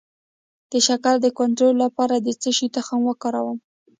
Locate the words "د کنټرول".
1.21-1.75